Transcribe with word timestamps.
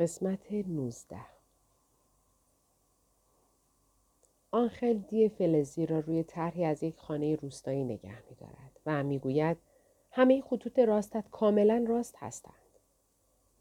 قسمت 0.00 0.52
19 0.52 1.16
آنخل 4.50 4.94
دی 4.94 5.28
فلزی 5.28 5.86
را 5.86 5.98
روی 5.98 6.22
طرحی 6.22 6.64
از 6.64 6.82
یک 6.82 6.96
خانه 6.96 7.36
روستایی 7.36 7.84
نگه 7.84 8.28
می 8.30 8.36
دارد 8.36 8.80
و 8.86 9.02
می‌گوید 9.02 9.56
همه 10.10 10.40
خطوط 10.40 10.78
راستت 10.78 11.24
کاملا 11.30 11.84
راست 11.88 12.14
هستند. 12.18 12.54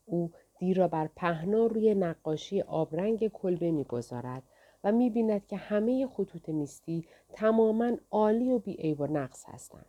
او 0.05 0.31
دی 0.59 0.73
را 0.73 0.87
بر 0.87 1.09
پهنا 1.15 1.65
روی 1.65 1.95
نقاشی 1.95 2.61
آبرنگ 2.61 3.27
کلبه 3.27 3.71
می‌گذارد 3.71 4.43
و 4.83 4.91
می‌بیند 4.91 5.47
که 5.47 5.57
همه 5.57 6.07
خطوط 6.07 6.49
میستی 6.49 7.05
تماما 7.33 7.91
عالی 8.11 8.51
و 8.51 8.59
بیعیب 8.59 9.01
و 9.01 9.07
نقص 9.07 9.45
هستند. 9.47 9.85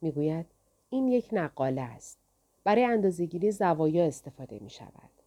می‌گوید 0.00 0.46
این 0.90 1.08
یک 1.08 1.28
نقاله 1.32 1.82
است. 1.82 2.18
برای 2.64 2.84
اندازهگیری 2.84 3.52
زوایا 3.52 4.04
استفاده 4.04 4.58
می 4.58 4.70
شود. 4.70 5.19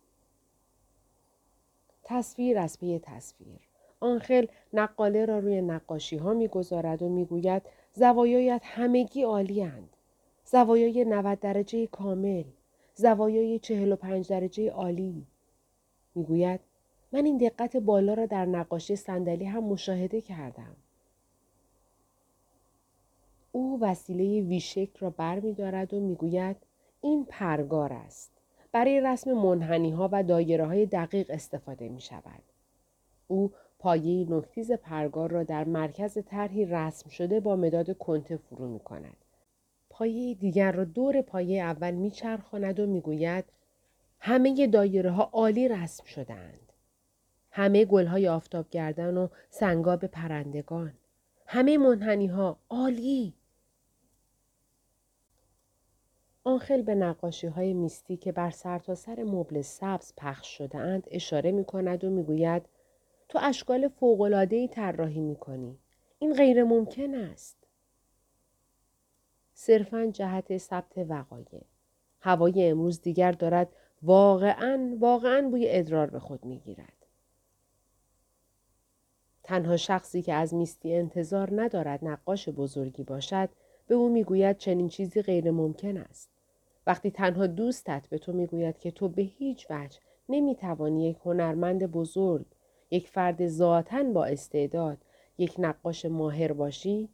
تصویر 2.04 2.60
از 2.60 2.80
پی 2.80 3.00
تصویر. 3.00 3.60
آنخل 4.00 4.46
نقاله 4.74 5.26
را 5.26 5.40
روی 5.40 5.62
نقاشی 5.62 6.18
ها 6.18 6.34
می 6.34 6.48
گذارد 6.48 7.02
و 7.02 7.10
می 7.10 7.26
گوید 7.26 7.62
زوایایت 7.94 8.62
همگی 8.64 9.24
عالی 9.24 9.62
هند. 9.62 9.90
زوایای 10.46 11.06
90 11.06 11.40
درجه 11.40 11.88
کامل. 11.88 12.44
زوایای 12.96 13.60
45 13.60 14.30
درجه 14.30 14.72
عالی. 14.72 15.28
می 16.16 16.24
گوید 16.24 16.60
من 17.12 17.26
این 17.26 17.38
دقت 17.38 17.78
بالا 17.78 18.14
را 18.14 18.26
در 18.26 18.46
نقاشی 18.46 18.96
صندلی 18.96 19.46
هم 19.46 19.64
مشاهده 19.64 20.22
کردم. 20.22 20.76
او 23.52 23.80
وسیله 23.82 24.42
ویشک 24.42 24.98
را 25.00 25.10
بر 25.10 25.40
می 25.40 25.54
دارد 25.54 25.94
و 25.94 26.00
می 26.00 26.16
گوید 26.16 26.58
این 27.02 27.26
پرگار 27.26 27.94
است. 27.94 28.33
برای 28.74 29.02
رسم 29.02 29.34
منحنی 29.34 29.92
ها 29.92 30.10
و 30.12 30.24
دایره 30.24 30.66
های 30.66 30.86
دقیق 30.86 31.26
استفاده 31.30 31.90
می 31.90 32.02
شود. 32.02 32.44
او 33.28 33.52
پایه 33.80 34.26
نکتیز 34.30 34.72
پرگار 34.72 35.32
را 35.32 35.44
در 35.44 35.64
مرکز 35.64 36.18
طرحی 36.26 36.66
رسم 36.66 37.10
شده 37.10 37.40
با 37.40 37.56
مداد 37.56 37.98
کنته 37.98 38.38
فرو 38.38 38.68
می 38.68 38.80
کند. 38.80 39.18
پایه 39.90 40.34
دیگر 40.34 40.72
را 40.72 40.84
دور 40.84 41.22
پایه 41.22 41.64
اول 41.64 41.92
می 41.92 42.12
چرخاند 42.12 42.80
و 42.80 42.86
می 42.86 43.02
گوید 43.02 43.46
همه 44.20 44.68
دایره 44.68 45.12
ها 45.12 45.30
عالی 45.34 45.68
رسم 45.68 46.06
شدهاند. 46.06 46.74
همه 47.52 47.86
گل 47.86 48.06
های 48.06 48.28
آفتاب 48.28 48.70
گردن 48.70 49.18
و 49.18 49.28
سنگاب 49.50 50.06
پرندگان. 50.06 50.94
همه 51.48 51.78
منحنی 51.78 52.28
ها 52.28 52.58
عالی. 52.70 53.34
آنخل 56.46 56.82
به 56.82 56.96
نقاشی 56.96 57.48
های 57.48 57.74
میستی 57.74 58.18
که 58.18 58.32
بر 58.32 58.50
سرتاسر 58.52 59.16
سر 59.16 59.24
مبل 59.24 59.62
سبز 59.62 60.14
پخش 60.18 60.58
شده 60.58 60.78
اند 60.78 61.08
اشاره 61.12 61.52
می 61.52 61.66
کند 61.66 62.04
و 62.04 62.10
می 62.10 62.24
گوید 62.24 62.66
تو 63.30 63.40
اشکال 63.42 63.90
ای 64.52 64.68
طراحی 64.68 65.20
می 65.20 65.36
کنی. 65.36 65.78
این 66.20 66.34
غیر 66.34 66.64
ممکن 66.64 67.16
است. 67.16 67.58
صرفا 69.54 70.06
جهت 70.06 70.58
ثبت 70.58 70.98
وقایع. 70.98 71.64
هوای 72.20 72.70
امروز 72.70 73.02
دیگر 73.02 73.32
دارد 73.32 73.70
واقعا 74.02 74.98
واقعا 75.00 75.50
بوی 75.50 75.66
ادرار 75.70 76.10
به 76.10 76.20
خود 76.20 76.46
می 76.46 76.60
گیرد. 76.60 77.06
تنها 79.44 79.78
شخصی 79.78 80.22
که 80.22 80.34
از 80.34 80.54
میستی 80.54 80.96
انتظار 80.96 81.62
ندارد 81.62 82.00
نقاش 82.06 82.50
بزرگی 82.50 83.04
باشد 83.04 83.50
به 83.88 83.96
او 83.96 84.10
می‌گوید 84.10 84.58
چنین 84.58 84.90
چیزی 84.90 85.22
غیر 85.22 85.52
ممکن 85.52 85.98
است. 85.98 86.33
وقتی 86.88 87.12
تنها 87.12 87.48
دوستت 87.48 88.08
به 88.10 88.18
تو 88.18 88.34
می‌گوید 88.34 88.78
که 88.78 88.92
تو 88.92 89.10
به 89.10 89.22
هیچ 89.22 89.68
وجه 89.70 90.00
نمی‌توانی 90.30 91.10
یک 91.10 91.18
هنرمند 91.26 91.92
بزرگ، 91.92 92.46
یک 92.92 93.10
فرد 93.10 93.48
ذاتا 93.48 94.04
با 94.04 94.26
استعداد، 94.26 94.98
یک 95.38 95.56
نقاش 95.58 96.06
ماهر 96.06 96.54
باشی، 96.54 97.10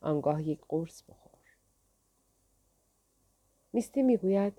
آنگاه 0.00 0.48
یک 0.48 0.60
قرص 0.68 1.02
بخور. 1.02 1.32
میستی 3.72 4.02
می‌گوید 4.02 4.52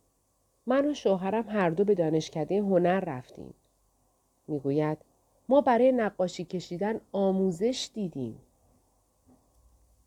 من 0.65 0.89
و 0.89 0.93
شوهرم 0.93 1.49
هر 1.49 1.69
دو 1.69 1.85
به 1.85 1.95
دانشکده 1.95 2.57
هنر 2.57 2.99
رفتیم. 2.99 3.53
می‌گوید 4.47 4.97
ما 5.49 5.61
برای 5.61 5.91
نقاشی 5.91 6.45
کشیدن 6.45 7.01
آموزش 7.11 7.89
دیدیم. 7.93 8.41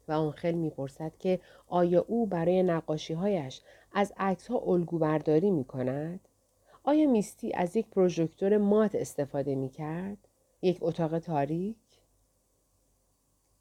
و 0.09 0.13
آنخل 0.13 0.53
می‌پرسد 0.53 1.13
که 1.19 1.41
آیا 1.69 2.05
او 2.09 2.27
برای 2.27 2.63
نقاشی 2.63 3.15
هایش 3.15 3.63
از 3.93 4.13
عکس 4.17 4.47
ها 4.47 4.59
الگو 4.59 4.99
برداری 4.99 5.51
می 5.51 5.65
کند؟ 5.65 6.21
آیا 6.85 7.11
میستی 7.11 7.53
از 7.53 7.77
یک 7.77 7.87
پروژکتور 7.87 8.59
مات 8.59 8.95
استفاده 8.95 9.55
می 9.55 9.69
کرد؟ 9.69 10.29
یک 10.63 10.79
اتاق 10.81 11.19
تاریک؟ 11.19 11.77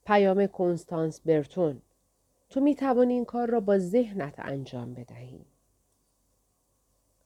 پیام 0.05 0.47
کنستانس 0.47 1.21
برتون 1.21 1.81
تو 2.49 2.61
می 2.61 2.75
توانی 2.75 3.13
این 3.13 3.25
کار 3.25 3.49
را 3.49 3.59
با 3.59 3.77
ذهنت 3.77 4.35
انجام 4.37 4.93
بدهی. 4.93 5.45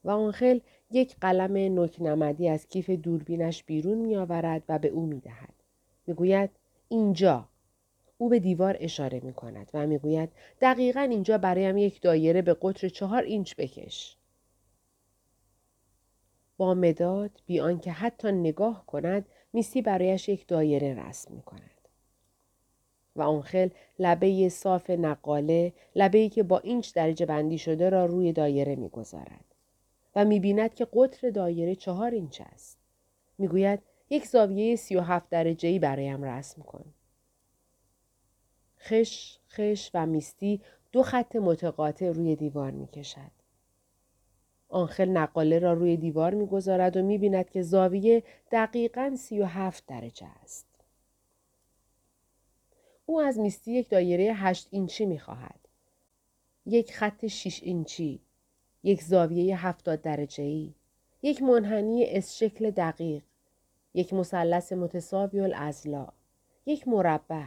و 0.04 0.10
آنخل 0.10 0.60
یک 0.90 1.16
قلم 1.20 1.80
نکنمدی 1.80 2.48
از 2.48 2.66
کیف 2.66 2.90
دوربینش 2.90 3.64
بیرون 3.64 3.98
می 3.98 4.16
آورد 4.16 4.62
و 4.68 4.78
به 4.78 4.88
او 4.88 5.06
می 5.06 5.20
دهد. 5.20 5.54
می 6.06 6.14
گوید 6.14 6.50
اینجا 6.88 7.48
او 8.18 8.28
به 8.28 8.38
دیوار 8.38 8.76
اشاره 8.80 9.20
می 9.20 9.32
کند 9.32 9.70
و 9.74 9.86
می 9.86 9.98
گوید 9.98 10.30
دقیقا 10.60 11.00
اینجا 11.00 11.38
برایم 11.38 11.76
یک 11.76 12.00
دایره 12.00 12.42
به 12.42 12.56
قطر 12.62 12.88
چهار 12.88 13.22
اینچ 13.22 13.54
بکش. 13.54 14.16
با 16.56 16.74
مداد 16.74 17.30
بی 17.46 17.60
آنکه 17.60 17.92
حتی 17.92 18.32
نگاه 18.32 18.86
کند 18.86 19.28
میسی 19.52 19.82
برایش 19.82 20.28
یک 20.28 20.46
دایره 20.46 20.94
رسم 20.94 21.34
می 21.34 21.42
کند. 21.42 21.88
و 23.16 23.22
آنخل 23.22 23.68
لبه 23.98 24.48
صاف 24.48 24.90
نقاله 24.90 25.72
لبه 25.96 26.28
که 26.28 26.42
با 26.42 26.58
اینچ 26.58 26.94
درجه 26.94 27.26
بندی 27.26 27.58
شده 27.58 27.90
را 27.90 28.06
روی 28.06 28.32
دایره 28.32 28.76
می‌گذارد 28.76 29.44
و 30.16 30.24
می‌بیند 30.24 30.74
که 30.74 30.86
قطر 30.92 31.30
دایره 31.30 31.74
چهار 31.74 32.10
اینچ 32.10 32.40
است. 32.40 32.78
می‌گوید 33.38 33.80
یک 34.10 34.26
زاویه 34.26 34.76
سی 34.76 34.96
و 34.96 35.00
هفت 35.00 35.30
درجه 35.30 35.68
ای 35.68 35.78
برایم 35.78 36.24
رسم 36.24 36.62
کن. 36.62 36.84
خش، 38.84 39.38
خش 39.50 39.90
و 39.94 40.06
میستی 40.06 40.60
دو 40.92 41.02
خط 41.02 41.36
متقاطع 41.36 42.10
روی 42.10 42.36
دیوار 42.36 42.70
می 42.70 42.86
کشد. 42.86 43.30
آنخل 44.68 45.08
نقاله 45.08 45.58
را 45.58 45.72
روی 45.72 45.96
دیوار 45.96 46.34
می‌گذارد 46.34 46.96
و 46.96 47.02
می 47.02 47.18
بیند 47.18 47.50
که 47.50 47.62
زاویه 47.62 48.22
دقیقا 48.52 49.16
سی 49.16 49.40
و 49.40 49.44
هفت 49.44 49.86
درجه 49.86 50.26
است. 50.42 50.66
او 53.06 53.20
از 53.20 53.38
میستی 53.38 53.72
یک 53.72 53.88
دایره 53.88 54.34
هشت 54.34 54.68
اینچی 54.70 55.06
می 55.06 55.18
خواهد. 55.18 55.60
یک 56.66 56.94
خط 56.94 57.26
شیش 57.26 57.62
اینچی. 57.62 58.20
یک 58.82 59.02
زاویه 59.02 59.66
هفتاد 59.66 60.02
درجه 60.02 60.44
ای. 60.44 60.74
یک 61.22 61.42
منحنی 61.42 62.04
اس 62.04 62.38
شکل 62.38 62.70
دقیق. 62.70 63.22
یک 63.94 64.12
مثلث 64.12 64.72
متساوی 64.72 65.40
الازلا. 65.40 66.08
یک 66.66 66.88
مربع. 66.88 67.46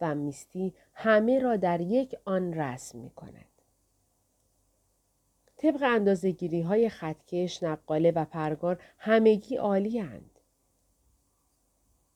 و 0.00 0.14
میستی 0.14 0.74
همه 0.94 1.38
را 1.38 1.56
در 1.56 1.80
یک 1.80 2.16
آن 2.24 2.54
رسم 2.54 2.98
می 2.98 3.10
کند. 3.10 3.44
طبق 5.56 5.82
اندازه 5.82 6.30
گیری 6.30 6.60
های 6.60 6.88
خطکش، 6.88 7.62
نقاله 7.62 8.10
و 8.10 8.24
پرگار 8.24 8.80
همگی 8.98 9.56
عالی 9.56 9.98
هند. 9.98 10.30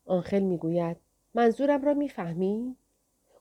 آنخل 0.05 0.41
می 0.41 0.59
گوید 0.59 0.97
منظورم 1.35 1.85
را 1.85 1.95
می‌فهمی؟ 1.95 2.77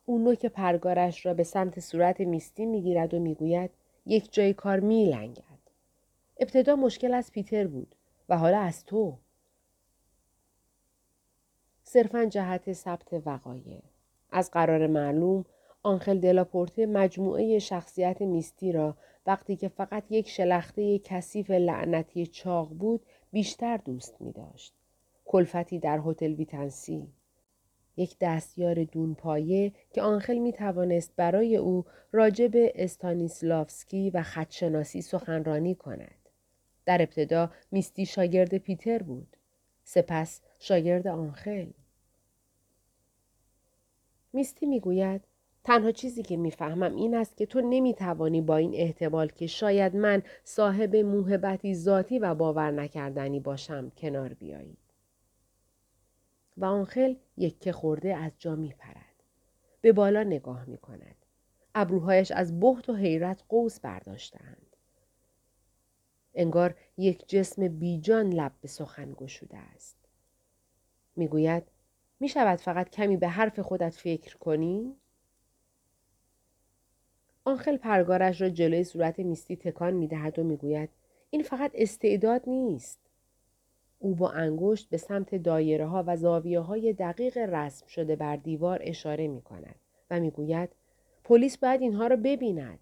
او 0.06 0.20
نوک 0.20 0.46
پرگارش 0.46 1.26
را 1.26 1.34
به 1.34 1.44
سمت 1.44 1.80
صورت 1.80 2.20
میستی 2.20 2.66
می‌گیرد 2.66 3.14
و 3.14 3.20
می‌گوید 3.20 3.72
یک 4.06 4.34
جای 4.34 4.54
کار 4.54 4.80
میلنگد. 4.80 5.60
ابتدا 6.38 6.76
مشکل 6.76 7.14
از 7.14 7.32
پیتر 7.32 7.68
بود 7.68 7.96
و 8.30 8.38
حالا 8.38 8.60
از 8.60 8.86
تو. 8.86 9.18
صرفا 11.84 12.25
جهت 12.25 12.74
ثبت 12.74 13.22
وقایع 13.25 13.81
از 14.31 14.52
قرار 14.52 14.88
معلوم 14.88 15.46
آنخل 15.84 16.20
دلاپورته 16.20 16.86
مجموعه 16.86 17.60
شخصیت 17.60 18.22
میستی 18.22 18.72
را 18.72 18.98
وقتی 19.26 19.56
که 19.56 19.68
فقط 19.68 20.04
یک 20.10 20.30
شلخته 20.30 21.00
کثیف 21.00 21.52
لعنتی 21.52 22.28
چاق 22.28 22.70
بود 22.70 23.06
بیشتر 23.31 23.78
دوست 23.78 24.22
می 24.22 24.31
داشت. 24.31 24.74
کلفتی 25.26 25.80
در 25.80 26.02
هتل 26.06 26.34
ویتنسی 26.34 27.08
یک 27.98 28.16
دستیار 28.22 28.84
دونپایه 28.84 29.72
که 29.94 30.02
آنخل 30.02 30.38
می 30.38 30.54
توانست 30.54 31.14
برای 31.16 31.58
او 31.58 31.86
راجع 32.12 32.48
به 32.48 32.72
استانیسلافسکی 32.75 34.10
و 34.10 34.24
خدشناسی 34.24 35.02
سخنرانی 35.02 35.75
کند. 35.75 36.30
در 36.86 37.02
ابتدا 37.02 37.52
میستی 37.72 38.06
شاگرد 38.06 38.58
پیتر 38.58 39.04
بود. 39.04 39.38
سپس 39.84 40.42
شاگرد 40.60 41.08
آنخل. 41.08 41.68
میستی 44.34 44.66
می‌گوید 44.66 45.22
تنها 45.64 45.92
چیزی 45.92 46.24
که 46.24 46.38
می‌فهمم 46.38 46.96
این 46.96 47.16
است 47.16 47.38
که 47.38 47.46
تو 47.46 47.62
نمی‌توانی 47.62 48.42
با 48.42 48.58
این 48.58 48.74
احتمال 48.76 49.28
که 49.28 49.48
شاید 49.48 49.96
من 49.96 50.24
صاحب 50.44 50.96
موهبتی 50.96 51.76
ذاتی 51.76 52.20
و 52.20 52.36
باور 52.36 52.72
نکردنی 52.72 53.40
باشم 53.40 53.90
کنار 53.90 54.34
بیایی. 54.34 54.78
و 56.58 56.66
آنخل 56.66 57.16
یکه 57.38 57.72
خورده 57.72 58.16
از 58.16 58.31
جا 58.40 58.56
میپرد. 58.56 59.24
به 59.81 59.92
بالا 59.92 60.24
نگاه 60.24 60.66
می 60.66 60.78
کند. 60.78 61.16
ابروهایش 61.75 62.32
از 62.32 62.60
بحت 62.60 62.90
و 62.90 62.96
حیرت 62.96 63.44
قوس 63.50 63.80
برداشتند. 63.80 64.75
انگار 66.34 66.75
یک 66.98 67.30
جسم 67.30 67.68
بیجان 67.68 68.30
لب 68.30 68.52
به 68.62 68.68
سخن 68.68 69.14
گشوده 69.14 69.58
است. 69.58 69.98
می‌گوید 71.16 71.64
می 72.19 72.30
شود 72.30 72.60
فقط 72.60 72.89
کمی 72.89 73.18
به 73.18 73.27
حرف 73.27 73.60
خودت 73.60 73.95
فکر 73.95 74.38
کنی؟ 74.38 74.95
آنخل 77.44 77.77
پرگارش 77.77 78.42
را 78.42 78.50
جلوی 78.50 78.83
صورت 78.83 79.19
میستی 79.19 79.56
تکان 79.56 79.94
می 79.94 80.07
دهد 80.07 80.39
و 80.39 80.44
می‌گوید 80.44 80.89
این 81.30 81.44
فقط 81.44 81.71
استعداد 81.74 82.42
نیست. 82.48 83.00
او 84.00 84.16
با 84.16 84.31
انگشت 84.31 84.89
به 84.89 84.98
سمت 84.98 85.36
دایره 85.36 85.86
ها 85.86 86.04
و 86.07 86.18
زاویه 86.18 86.60
های 86.60 86.94
دقیق 86.94 87.38
رسم 87.38 87.88
شده 87.88 88.16
بر 88.16 88.36
دیوار 88.36 88.80
اشاره 88.83 89.27
می 89.27 89.42
کند 89.42 89.75
و 90.12 90.19
می‌گوید 90.19 90.69
پلیس 91.24 91.57
باید 91.57 91.81
اینها 91.81 92.07
را 92.07 92.15
ببیند. 92.15 92.80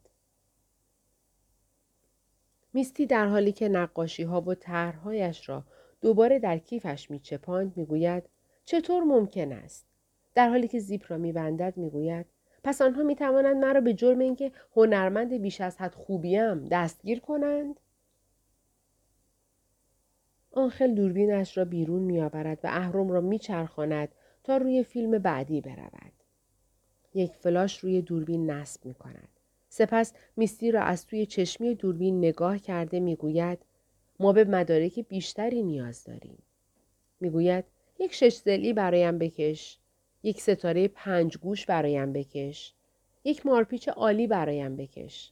میستی 2.74 3.06
در 3.06 3.28
حالی 3.28 3.52
که 3.52 3.70
نقاشی 3.70 4.24
ها 4.24 4.42
و 4.42 4.56
طرحهایش 4.56 5.50
را 5.50 5.64
دوباره 6.02 6.40
در 6.40 6.58
کیفش 6.58 7.12
می 7.12 7.20
چپاند 7.20 7.78
می 7.78 7.86
گوید 7.86 8.24
چطور 8.68 9.04
ممکن 9.04 9.52
است؟ 9.52 9.86
در 10.36 10.50
حالی 10.50 10.68
که 10.68 10.80
زیپ 10.80 11.12
را 11.12 11.18
می 11.18 11.32
بندد 11.32 11.78
می 11.78 11.90
گوید 11.90 12.26
پس 12.64 12.82
آنها 12.82 13.04
می 13.04 13.16
توانند 13.16 13.58
مرا 13.58 13.82
به 13.82 13.94
جرم 13.94 14.20
اینکه 14.20 14.52
هنرمند 14.76 15.34
بیش 15.34 15.62
از 15.62 15.78
حد 15.78 15.96
خوبیم 15.96 16.66
دستگیر 16.66 17.20
کنند؟ 17.20 17.80
آنخل 20.52 20.96
دوربینش 20.96 21.58
را 21.58 21.66
بیرون 21.66 22.02
می 22.02 22.22
آورد 22.22 22.60
و 22.64 22.68
اهرم 22.68 23.12
را 23.12 23.22
می 23.22 23.40
چرخاند 23.40 24.10
تا 24.44 24.58
روی 24.58 24.84
فیلم 24.84 25.12
بعدی 25.12 25.62
برود. 25.62 26.14
یک 27.14 27.36
فلاش 27.36 27.80
روی 27.80 28.02
دوربین 28.02 28.52
نصب 28.52 28.86
می 28.86 28.94
کند. 28.94 29.30
سپس 29.70 30.14
میستی 30.38 30.72
را 30.72 30.82
از 30.82 31.06
توی 31.06 31.26
چشمی 31.26 31.76
دوربین 31.76 32.18
نگاه 32.18 32.58
کرده 32.58 33.00
می 33.00 33.16
گوید 33.16 33.60
ما 34.20 34.34
به 34.34 34.44
مدارک 34.44 35.00
بیشتری 35.00 35.64
نیاز 35.64 36.04
داریم. 36.04 36.38
می 37.20 37.30
گوید 37.30 37.66
یک 38.00 38.14
شش 38.14 38.36
زلی 38.36 38.74
برایم 38.74 39.18
بکش. 39.18 39.78
یک 40.24 40.42
ستاره 40.42 40.88
پنج 40.88 41.38
گوش 41.38 41.66
برایم 41.66 42.14
بکش. 42.14 42.74
یک 43.24 43.46
مارپیچ 43.46 43.90
عالی 43.90 44.28
برایم 44.28 44.76
بکش. 44.76 45.32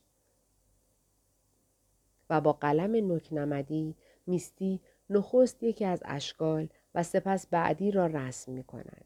و 2.30 2.42
با 2.42 2.54
قلم 2.54 3.14
نکنمدی 3.14 3.96
میستی 4.28 4.80
نخست 5.10 5.64
یکی 5.64 5.86
از 5.86 6.04
اشکال 6.06 6.68
و 6.96 7.04
سپس 7.04 7.48
بعدی 7.48 7.92
را 7.92 8.06
رسم 8.06 8.52
می 8.52 8.64
کند. 8.64 9.06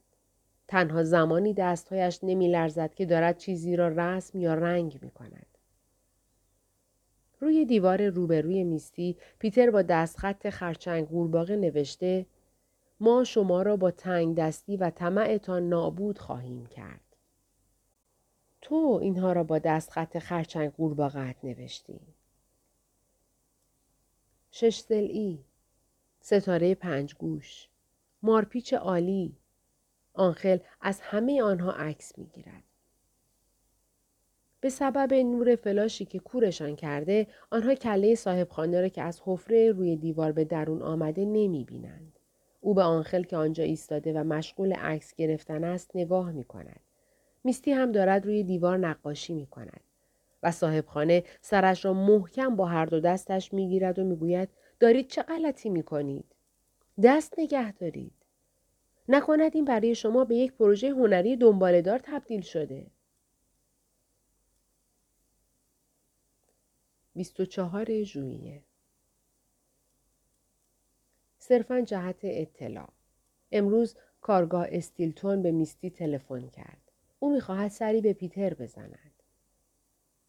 تنها 0.67 1.03
زمانی 1.03 1.53
دستهایش 1.53 2.19
نمی 2.23 2.47
لرزد 2.47 2.93
که 2.93 3.05
دارد 3.05 3.37
چیزی 3.37 3.75
را 3.75 3.87
رسم 3.87 4.39
یا 4.39 4.53
رنگ 4.53 4.99
می 5.01 5.11
کند. 5.11 5.45
روی 7.39 7.65
دیوار 7.65 8.09
روبروی 8.09 8.63
میستی 8.63 9.17
پیتر 9.39 9.71
با 9.71 9.81
دستخط 9.81 10.49
خرچنگ 10.49 11.07
قورباغه 11.07 11.55
نوشته 11.55 12.25
ما 12.99 13.23
شما 13.23 13.61
را 13.61 13.75
با 13.75 13.91
تنگ 13.91 14.37
دستی 14.37 14.77
و 14.77 14.89
طمعتان 14.89 15.69
نابود 15.69 16.19
خواهیم 16.19 16.65
کرد. 16.65 17.15
تو 18.61 18.99
اینها 19.01 19.33
را 19.33 19.43
با 19.43 19.59
دستخط 19.59 20.19
خرچنگ 20.19 20.71
قورباغت 20.71 21.35
نوشتی. 21.43 21.99
شش 24.51 24.83
ای 24.89 25.39
ستاره 26.21 26.75
پنج 26.75 27.15
گوش 27.15 27.67
مارپیچ 28.21 28.73
عالی 28.73 29.37
آنخل 30.13 30.57
از 30.81 31.01
همه 31.01 31.41
آنها 31.41 31.71
عکس 31.71 32.17
می‌گیرد 32.17 32.63
به 34.61 34.69
سبب 34.69 35.13
نور 35.13 35.55
فلاشی 35.55 36.05
که 36.05 36.19
کورشان 36.19 36.75
کرده 36.75 37.27
آنها 37.51 37.75
کله 37.75 38.15
صاحب 38.15 38.49
خانه 38.49 38.81
را 38.81 38.87
که 38.87 39.01
از 39.01 39.21
حفره 39.25 39.71
روی 39.71 39.95
دیوار 39.95 40.31
به 40.31 40.45
درون 40.45 40.81
آمده 40.81 41.25
نمی 41.25 41.63
بینند. 41.63 42.18
او 42.61 42.73
به 42.73 42.83
آنخل 42.83 43.23
که 43.23 43.37
آنجا 43.37 43.63
ایستاده 43.63 44.13
و 44.13 44.23
مشغول 44.23 44.73
عکس 44.73 45.15
گرفتن 45.15 45.63
است 45.63 45.95
نگاه 45.95 46.31
می 46.31 46.43
کند. 46.43 46.79
میستی 47.43 47.71
هم 47.71 47.91
دارد 47.91 48.25
روی 48.25 48.43
دیوار 48.43 48.77
نقاشی 48.77 49.33
می 49.33 49.45
کند. 49.45 49.81
و 50.43 50.51
صاحب 50.51 50.85
خانه 50.85 51.23
سرش 51.41 51.85
را 51.85 51.93
محکم 51.93 52.55
با 52.55 52.65
هر 52.65 52.85
دو 52.85 52.99
دستش 52.99 53.53
می 53.53 53.69
گیرد 53.69 53.99
و 53.99 54.03
می 54.03 54.15
گوید 54.15 54.49
دارید 54.79 55.07
چه 55.07 55.21
غلطی 55.21 55.69
می 55.69 55.83
کنید؟ 55.83 56.25
دست 57.03 57.39
نگه 57.39 57.71
دارید. 57.71 58.13
نکند 59.09 59.51
این 59.55 59.65
برای 59.65 59.95
شما 59.95 60.25
به 60.25 60.35
یک 60.35 60.53
پروژه 60.53 60.89
هنری 60.89 61.35
دنبالدار 61.35 61.99
تبدیل 61.99 62.41
شده. 62.41 62.85
24 67.15 68.03
ژوئیه 68.03 68.63
صرفا 71.49 71.81
جهت 71.81 72.19
اطلاع. 72.23 72.89
امروز 73.51 73.95
کارگاه 74.21 74.67
استیلتون 74.71 75.41
به 75.41 75.51
میستی 75.51 75.89
تلفن 75.89 76.47
کرد. 76.47 76.91
او 77.19 77.33
می‌خواهد 77.33 77.71
سری 77.71 78.01
به 78.01 78.13
پیتر 78.13 78.53
بزند. 78.53 79.23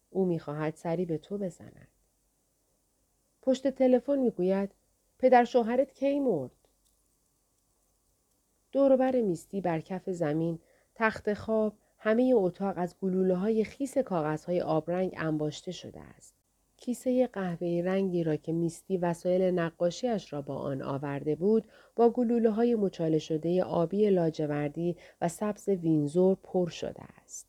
او 0.09 0.25
می‌خواهد 0.25 0.75
سری 0.75 1.05
به 1.05 1.17
تو 1.17 1.37
بزند. 1.37 1.87
پشت 3.41 3.67
تلفن 3.67 4.19
می‌گوید 4.19 4.71
پدر 5.19 5.43
شوهرت 5.43 5.93
کی 5.93 6.19
مرد؟ 6.19 6.67
دوروبر 8.71 9.21
میستی 9.21 9.61
بر 9.61 9.79
کف 9.79 10.09
زمین 10.09 10.59
تخت 10.95 11.33
خواب 11.33 11.77
همه 11.97 12.33
اتاق 12.35 12.73
از 12.77 12.95
گلوله 13.01 13.35
های 13.35 13.63
خیس 13.63 13.97
کاغذ 13.97 14.45
های 14.45 14.61
آبرنگ 14.61 15.13
انباشته 15.17 15.71
شده 15.71 15.99
است. 15.99 16.40
کیسه 16.81 17.27
قهوه‌ای 17.27 17.81
رنگی 17.81 18.23
را 18.23 18.35
که 18.35 18.51
میستی 18.53 18.97
وسایل 18.97 19.41
نقاشیش 19.41 20.33
را 20.33 20.41
با 20.41 20.55
آن 20.55 20.81
آورده 20.81 21.35
بود 21.35 21.63
با 21.95 22.09
گلوله 22.09 22.49
های 22.49 22.75
مچاله 22.75 23.19
شده 23.19 23.63
آبی 23.63 24.09
لاجوردی 24.09 24.95
و 25.21 25.27
سبز 25.27 25.69
وینزور 25.69 26.37
پر 26.43 26.69
شده 26.69 27.03
است. 27.23 27.47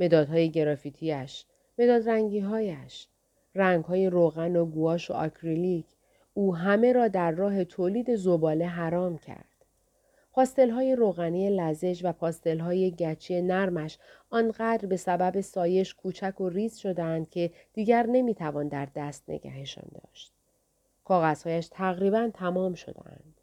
مدادهای 0.00 0.50
گرافیتیش، 0.50 1.44
مداد 1.78 2.08
رنگیهایش، 2.08 3.08
رنگهای 3.54 4.06
روغن 4.10 4.56
و 4.56 4.64
گواش 4.64 5.10
و 5.10 5.14
آکریلیک 5.14 5.86
او 6.34 6.56
همه 6.56 6.92
را 6.92 7.08
در 7.08 7.30
راه 7.30 7.64
تولید 7.64 8.14
زباله 8.16 8.66
حرام 8.66 9.18
کرد. 9.18 9.53
پاستل 10.34 10.70
های 10.70 10.96
روغنی 10.96 11.50
لزج 11.50 12.00
و 12.04 12.12
پاستل 12.12 12.58
های 12.58 12.90
گچی 12.90 13.42
نرمش 13.42 13.98
آنقدر 14.30 14.86
به 14.86 14.96
سبب 14.96 15.40
سایش 15.40 15.94
کوچک 15.94 16.40
و 16.40 16.48
ریز 16.48 16.76
شدند 16.76 17.30
که 17.30 17.50
دیگر 17.72 18.06
نمی‌توان 18.06 18.68
در 18.68 18.88
دست 18.94 19.30
نگهشان 19.30 19.84
داشت. 19.94 20.32
کاغذهایش 21.04 21.68
تقریبا 21.68 22.30
تمام 22.34 22.74
شدند. 22.74 23.40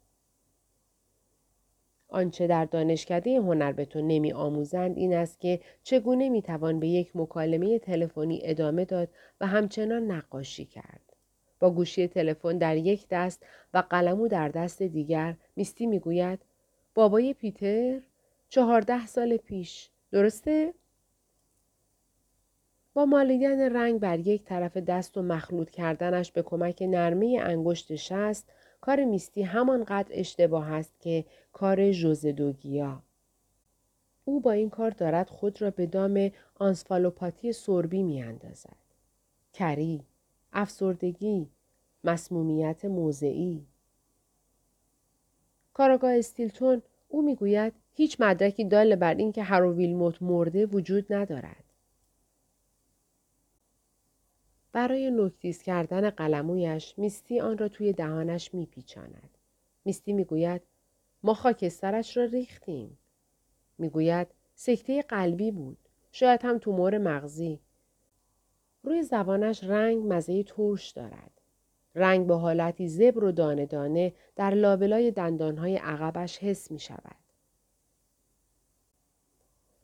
آنچه 2.08 2.46
در 2.46 2.64
دانشکده 2.64 3.36
هنر 3.36 3.72
به 3.72 3.84
تو 3.84 4.00
نمی 4.00 4.32
آموزند 4.32 4.96
این 4.96 5.14
است 5.14 5.40
که 5.40 5.60
چگونه 5.82 6.28
می 6.28 6.42
توان 6.42 6.80
به 6.80 6.88
یک 6.88 7.10
مکالمه 7.14 7.78
تلفنی 7.78 8.40
ادامه 8.42 8.84
داد 8.84 9.08
و 9.40 9.46
همچنان 9.46 10.10
نقاشی 10.10 10.64
کرد. 10.64 11.12
با 11.60 11.70
گوشی 11.70 12.08
تلفن 12.08 12.58
در 12.58 12.76
یک 12.76 13.06
دست 13.10 13.46
و 13.74 13.82
قلمو 13.90 14.28
در 14.28 14.48
دست 14.48 14.82
دیگر 14.82 15.36
میستی 15.56 15.86
می‌گوید 15.86 16.38
بابای 16.94 17.34
پیتر 17.34 18.00
چهارده 18.48 19.06
سال 19.06 19.36
پیش 19.36 19.90
درسته؟ 20.10 20.74
با 22.94 23.04
مالیدن 23.04 23.76
رنگ 23.76 24.00
بر 24.00 24.18
یک 24.18 24.44
طرف 24.44 24.76
دست 24.76 25.18
و 25.18 25.22
مخلوط 25.22 25.70
کردنش 25.70 26.32
به 26.32 26.42
کمک 26.42 26.82
نرمه 26.82 27.38
انگشت 27.42 27.94
شست 27.94 28.48
کار 28.80 29.04
میستی 29.04 29.42
همانقدر 29.42 30.08
اشتباه 30.10 30.72
است 30.72 31.00
که 31.00 31.24
کار 31.52 31.92
دوگیا. 32.36 33.02
او 34.24 34.40
با 34.40 34.52
این 34.52 34.70
کار 34.70 34.90
دارد 34.90 35.28
خود 35.28 35.62
را 35.62 35.70
به 35.70 35.86
دام 35.86 36.30
آنسفالوپاتی 36.54 37.52
سربی 37.52 38.02
می 38.02 38.22
اندازد. 38.22 38.76
کری، 39.52 40.02
افسردگی، 40.52 41.50
مسمومیت 42.04 42.84
موضعی. 42.84 43.66
کاراگاه 45.74 46.12
استیلتون 46.12 46.82
او 47.08 47.22
می‌گوید 47.22 47.72
هیچ 47.94 48.16
مدرکی 48.20 48.64
دال 48.64 48.96
بر 48.96 49.14
اینکه 49.14 49.42
هروویلموت 49.42 50.22
مرده 50.22 50.66
وجود 50.66 51.12
ندارد. 51.12 51.64
برای 54.72 55.10
نکتیز 55.10 55.62
کردن 55.62 56.10
قلمویش 56.10 56.98
میستی 56.98 57.40
آن 57.40 57.58
را 57.58 57.68
توی 57.68 57.92
دهانش 57.92 58.54
میپیچاند. 58.54 59.38
میستی 59.84 60.12
می‌گوید 60.12 60.62
ما 61.22 61.34
خاکسترش 61.34 62.16
را 62.16 62.24
ریختیم. 62.24 62.98
می‌گوید 63.78 64.26
سکته 64.54 65.02
قلبی 65.02 65.50
بود. 65.50 65.78
شاید 66.12 66.40
هم 66.42 66.58
تومور 66.58 66.98
مغزی. 66.98 67.60
روی 68.82 69.02
زبانش 69.02 69.64
رنگ 69.64 70.02
مزه 70.12 70.42
ترش 70.42 70.90
دارد. 70.90 71.41
رنگ 71.94 72.26
به 72.26 72.34
حالتی 72.34 72.88
زبر 72.88 73.24
و 73.24 73.32
دانه 73.32 73.66
دانه 73.66 74.12
در 74.36 74.50
لابلای 74.54 75.10
دندانهای 75.10 75.76
عقبش 75.76 76.38
حس 76.38 76.70
می 76.70 76.78
شود. 76.78 77.16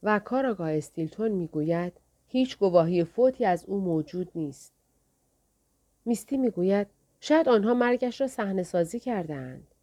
و 0.02 0.18
کاراگاه 0.18 0.72
استیلتون 0.72 1.30
می 1.30 1.46
گوید 1.46 1.92
هیچ 2.26 2.58
گواهی 2.58 3.04
فوتی 3.04 3.44
از 3.44 3.64
او 3.64 3.80
موجود 3.80 4.30
نیست. 4.34 4.72
میستی 6.04 6.36
می 6.36 6.50
گوید 6.50 6.86
شاید 7.20 7.48
آنها 7.48 7.74
مرگش 7.74 8.20
را 8.20 8.26
صحنه 8.26 8.62
سازی 8.62 9.00
کردند. 9.00 9.74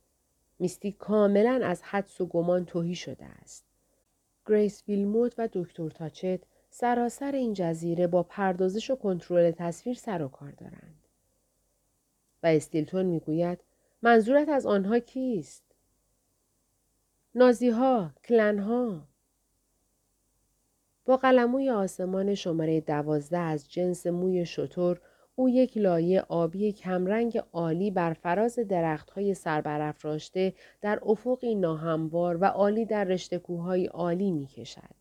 میستی 0.60 0.92
کاملا 0.92 1.60
از 1.64 1.84
حدس 1.84 2.22
و 2.22 2.26
گمان 2.26 2.66
تهی 2.66 2.96
شده 2.96 3.26
است. 3.26 3.66
گریس 4.48 4.84
ویلموت 4.88 5.34
و 5.38 5.50
دکتر 5.54 5.90
تاچت 5.90 6.40
سراسر 6.70 7.32
این 7.32 7.54
جزیره 7.54 8.08
با 8.08 8.24
پردازش 8.24 8.92
و 8.92 8.96
کنترل 8.96 9.52
تصویر 9.52 9.96
سر 9.96 10.22
و 10.22 10.28
کار 10.28 10.52
دارند. 10.52 11.05
و 12.46 12.48
استیلتون 12.48 13.06
می‌گوید 13.06 13.60
منظورت 14.02 14.50
از 14.50 14.66
آنها 14.66 15.00
کیست؟ 15.00 15.64
نازی 17.36 17.70
ها، 17.70 18.12
کلن 18.24 18.60
ها. 18.60 19.08
با 21.06 21.18
قلموی 21.18 21.70
آسمان 21.70 22.36
شماره 22.36 22.82
دوازده 22.82 23.38
از 23.38 23.72
جنس 23.72 24.08
موی 24.08 24.46
شطور 24.46 25.02
او 25.36 25.50
یک 25.50 25.78
لایه 25.78 26.22
آبی 26.22 26.72
کمرنگ 26.72 27.42
عالی 27.54 27.92
بر 27.92 28.14
فراز 28.14 28.60
درختهای 28.60 29.34
سربرافراشته 29.34 30.54
در 30.82 31.00
افقی 31.06 31.56
ناهموار 31.56 32.38
و 32.42 32.46
عالی 32.46 32.86
در 32.86 33.04
رشته 33.04 33.40
کوههای 33.40 33.86
عالی 33.86 34.32
می 34.32 34.48
کشد. 34.48 34.96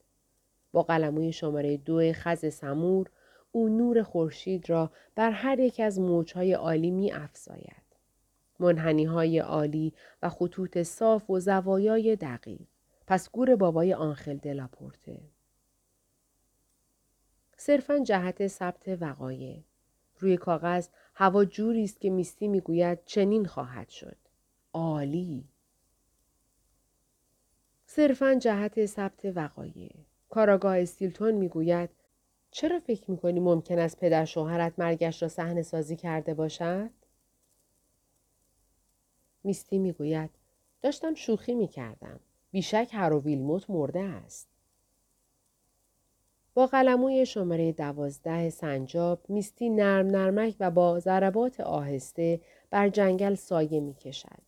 با 0.72 0.82
قلموی 0.82 1.32
شماره 1.32 1.76
دو 1.76 2.12
خز 2.12 2.54
سمور 2.54 3.10
او 3.56 3.68
نور 3.68 4.02
خورشید 4.02 4.70
را 4.70 4.90
بر 5.14 5.30
هر 5.30 5.60
یک 5.60 5.80
از 5.80 6.00
موجهای 6.00 6.52
عالی 6.52 6.90
می 6.90 7.12
افزاید. 7.12 7.84
منحنی 8.58 9.04
های 9.04 9.38
عالی 9.38 9.92
و 10.22 10.28
خطوط 10.28 10.82
صاف 10.82 11.30
و 11.30 11.40
زوایای 11.40 12.16
دقیق. 12.16 12.68
پس 13.06 13.30
گور 13.30 13.56
بابای 13.56 13.94
آنخل 13.94 14.36
دلاپورته. 14.36 15.20
صرفا 17.56 17.98
جهت 17.98 18.46
ثبت 18.46 18.88
وقایع 19.00 19.62
روی 20.18 20.36
کاغذ 20.36 20.88
هوا 21.14 21.44
جوری 21.44 21.84
است 21.84 22.00
که 22.00 22.10
میستی 22.10 22.48
می‌گوید 22.48 22.98
چنین 23.04 23.46
خواهد 23.46 23.88
شد 23.88 24.16
عالی 24.72 25.44
صرفا 27.86 28.34
جهت 28.34 28.86
ثبت 28.86 29.24
وقایع 29.24 29.90
کاراگاه 30.30 30.78
استیلتون 30.78 31.34
می‌گوید 31.34 31.90
چرا 32.54 32.80
فکر 32.80 33.10
می‌کنی 33.10 33.40
ممکن 33.40 33.78
است 33.78 33.98
پدر 34.00 34.24
شوهرت 34.24 34.72
مرگش 34.78 35.22
را 35.22 35.28
صحنه 35.28 35.62
سازی 35.62 35.96
کرده 35.96 36.34
باشد 36.34 36.90
میستی 39.44 39.78
می‌گوید 39.78 40.30
داشتم 40.82 41.14
شوخی 41.14 41.54
می‌کردم 41.54 42.20
بیشک 42.50 42.88
هر 42.92 43.12
و 43.12 43.22
ویلموت 43.22 43.70
مرده 43.70 44.00
است 44.00 44.48
با 46.54 46.66
قلموی 46.66 47.26
شماره 47.26 47.72
دوازده 47.72 48.50
سنجاب 48.50 49.20
میستی 49.28 49.70
نرم 49.70 50.06
نرمک 50.06 50.56
و 50.60 50.70
با 50.70 51.00
ضربات 51.00 51.60
آهسته 51.60 52.40
بر 52.70 52.88
جنگل 52.88 53.34
سایه 53.34 53.80
می 53.80 53.94
کشد. 53.94 54.42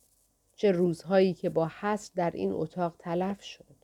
چه 0.55 0.71
روزهایی 0.71 1.33
که 1.33 1.49
با 1.49 1.71
حسر 1.79 2.11
در 2.15 2.31
این 2.31 2.51
اتاق 2.51 2.95
تلف 2.99 3.43
شد. 3.43 3.75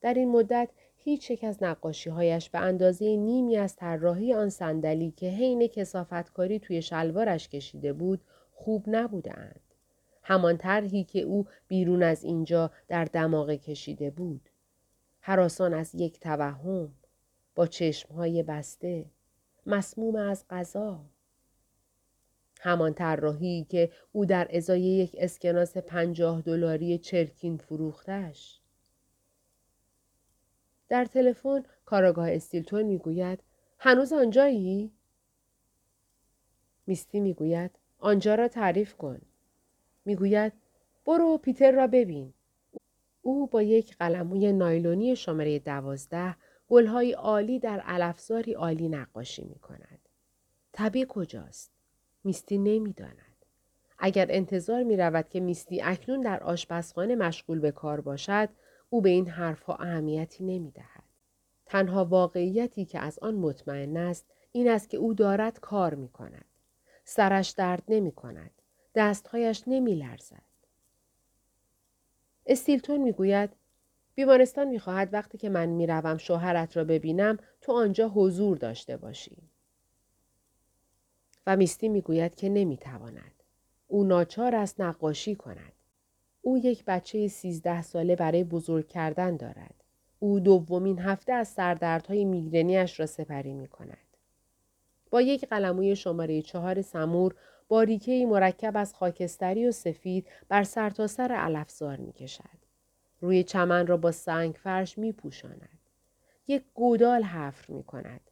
در 0.00 0.14
این 0.14 0.30
مدت 0.30 0.68
هیچ 1.04 1.30
یک 1.30 1.44
از 1.44 1.58
هایش 2.06 2.50
به 2.50 2.58
اندازه 2.58 3.16
نیمی 3.16 3.56
از 3.56 3.76
طراحی 3.76 4.34
آن 4.34 4.48
صندلی 4.48 5.10
که 5.10 5.26
حین 5.30 5.66
کسافتکاری 5.66 6.58
توی 6.58 6.82
شلوارش 6.82 7.48
کشیده 7.48 7.92
بود 7.92 8.20
خوب 8.52 8.84
نبودند. 8.86 9.60
همان 10.22 10.56
طرحی 10.56 11.04
که 11.04 11.20
او 11.20 11.46
بیرون 11.68 12.02
از 12.02 12.24
اینجا 12.24 12.70
در 12.88 13.04
دماغ 13.04 13.50
کشیده 13.50 14.10
بود. 14.10 14.48
حراسان 15.20 15.74
از 15.74 15.94
یک 15.94 16.20
توهم 16.20 16.92
با 17.54 17.66
چشمهای 17.66 18.42
بسته 18.42 19.06
مسموم 19.66 20.16
از 20.16 20.44
غذا 20.50 21.04
همان 22.60 22.94
طراحی 22.94 23.66
که 23.68 23.90
او 24.12 24.26
در 24.26 24.48
ازای 24.52 24.80
یک 24.80 25.16
اسکناس 25.18 25.76
پنجاه 25.76 26.42
دلاری 26.42 26.98
چرکین 26.98 27.56
فروختش 27.56 28.60
در 30.94 31.04
تلفن 31.04 31.62
کاراگاه 31.84 32.30
استیلتون 32.30 32.82
می‌گوید 32.82 33.38
هنوز 33.78 34.12
آنجایی 34.12 34.92
میستی 36.86 37.20
می‌گوید 37.20 37.70
آنجا 37.98 38.34
را 38.34 38.48
تعریف 38.48 38.94
کن 38.94 39.20
می‌گوید 40.04 40.52
برو 41.06 41.38
پیتر 41.38 41.72
را 41.72 41.86
ببین 41.86 42.32
او 43.22 43.46
با 43.46 43.62
یک 43.62 43.96
قلموی 43.96 44.52
نایلونی 44.52 45.16
شماره 45.16 45.58
دوازده 45.58 46.36
گلهای 46.68 47.12
عالی 47.12 47.58
در 47.58 47.80
علفزاری 47.80 48.52
عالی 48.52 48.88
نقاشی 48.88 49.44
می 49.44 49.58
کند. 49.58 50.08
طبیع 50.72 51.04
کجاست؟ 51.04 51.70
میستی 52.24 52.58
نمی‌داند. 52.58 53.44
اگر 53.98 54.26
انتظار 54.30 54.82
می 54.82 54.96
رود 54.96 55.28
که 55.28 55.40
میستی 55.40 55.82
اکنون 55.82 56.20
در 56.20 56.42
آشپزخانه 56.42 57.16
مشغول 57.16 57.58
به 57.58 57.70
کار 57.70 58.00
باشد، 58.00 58.48
او 58.94 59.00
به 59.00 59.10
این 59.10 59.28
حرفها 59.28 59.74
اهمیتی 59.74 60.44
نمی 60.44 60.70
دهد. 60.70 61.04
تنها 61.66 62.04
واقعیتی 62.04 62.84
که 62.84 62.98
از 62.98 63.18
آن 63.18 63.34
مطمئن 63.34 63.96
است 63.96 64.26
این 64.52 64.68
است 64.68 64.90
که 64.90 64.96
او 64.96 65.14
دارد 65.14 65.60
کار 65.60 65.94
می 65.94 66.08
کند. 66.08 66.44
سرش 67.04 67.50
درد 67.50 67.82
نمی 67.88 68.12
کند. 68.12 68.50
دستهایش 68.94 69.64
نمی 69.66 69.94
لرزد. 69.94 70.42
استیلتون 72.46 73.00
می 73.00 73.12
گوید 73.12 73.50
بیمارستان 74.14 74.68
می‌خواهد 74.68 75.14
وقتی 75.14 75.38
که 75.38 75.48
من 75.48 75.66
می‌روم 75.66 76.16
شوهرت 76.16 76.76
را 76.76 76.84
ببینم 76.84 77.38
تو 77.60 77.72
آنجا 77.72 78.08
حضور 78.08 78.56
داشته 78.56 78.96
باشی. 78.96 79.36
و 81.46 81.56
میستی 81.56 81.88
می‌گوید 81.88 82.34
که 82.34 82.48
نمی‌تواند. 82.48 83.42
او 83.88 84.04
ناچار 84.04 84.54
است 84.54 84.80
نقاشی 84.80 85.34
کند. 85.34 85.73
او 86.46 86.58
یک 86.58 86.84
بچه 86.84 87.28
سیزده 87.28 87.82
ساله 87.82 88.16
برای 88.16 88.44
بزرگ 88.44 88.88
کردن 88.88 89.36
دارد. 89.36 89.74
او 90.18 90.40
دومین 90.40 90.98
هفته 90.98 91.32
از 91.32 91.48
سردردهای 91.48 92.24
میگرنیش 92.24 93.00
را 93.00 93.06
سپری 93.06 93.52
می 93.52 93.66
کند. 93.66 93.98
با 95.10 95.20
یک 95.20 95.44
قلموی 95.48 95.96
شماره 95.96 96.42
چهار 96.42 96.82
سمور 96.82 97.34
باریکهای 97.68 98.24
مرکب 98.24 98.76
از 98.76 98.94
خاکستری 98.94 99.66
و 99.66 99.72
سفید 99.72 100.26
بر 100.48 100.64
سرتاسر 100.64 101.28
سر 101.28 101.34
علفزار 101.34 101.96
می 101.96 102.12
کشد. 102.12 102.58
روی 103.20 103.44
چمن 103.44 103.86
را 103.86 103.96
با 103.96 104.12
سنگ 104.12 104.54
فرش 104.54 104.98
می 104.98 105.12
پوشاند. 105.12 105.78
یک 106.46 106.64
گودال 106.74 107.22
حفر 107.22 107.72
می 107.72 107.82
کند. 107.82 108.30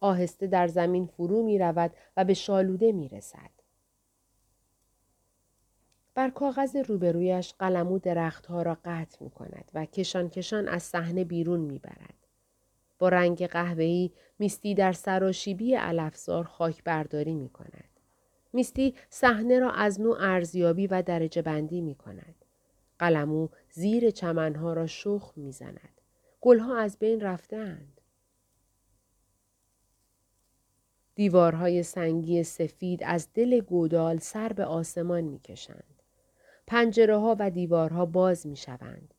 آهسته 0.00 0.46
در 0.46 0.66
زمین 0.66 1.06
فرو 1.06 1.42
می 1.42 1.58
رود 1.58 1.90
و 2.16 2.24
به 2.24 2.34
شالوده 2.34 2.92
می 2.92 3.08
رسد. 3.08 3.61
بر 6.14 6.30
کاغذ 6.30 6.76
روبرویش 6.76 7.54
قلمو 7.58 7.98
درختها 7.98 8.62
را 8.62 8.78
قطع 8.84 9.24
می 9.24 9.30
کند 9.30 9.70
و 9.74 9.84
کشان 9.84 10.30
کشان 10.30 10.68
از 10.68 10.82
صحنه 10.82 11.24
بیرون 11.24 11.60
می 11.60 11.78
برد. 11.78 12.14
با 12.98 13.08
رنگ 13.08 13.46
قهوه‌ای 13.46 14.10
میستی 14.38 14.74
در 14.74 14.92
سراشیبی 14.92 15.74
علفزار 15.74 16.44
خاک 16.44 16.84
برداری 16.84 17.34
می 17.34 17.48
کند. 17.48 17.88
میستی 18.52 18.94
صحنه 19.10 19.58
را 19.58 19.70
از 19.70 20.00
نوع 20.00 20.16
ارزیابی 20.20 20.86
و 20.86 21.02
درجه 21.02 21.42
بندی 21.42 21.80
می 21.80 21.94
کند. 21.94 22.34
قلمو 22.98 23.48
زیر 23.70 24.10
چمنها 24.10 24.72
را 24.72 24.86
شخم 24.86 25.40
می‌زند. 25.40 26.00
گلها 26.40 26.76
از 26.78 26.98
بین 26.98 27.20
رفتند. 27.20 28.00
دیوارهای 31.14 31.82
سنگی 31.82 32.42
سفید 32.42 33.04
از 33.04 33.28
دل 33.34 33.60
گودال 33.60 34.18
سر 34.18 34.52
به 34.52 34.64
آسمان 34.64 35.24
می‌کشند. 35.24 35.91
پنجره 36.66 37.16
ها 37.16 37.36
و 37.38 37.50
دیوارها 37.50 38.06
باز 38.06 38.46
می 38.46 38.56
شوند. 38.56 39.14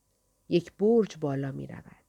یک 0.50 0.72
برج 0.80 1.18
بالا 1.22 1.52
می 1.52 1.68
رود. 1.68 2.04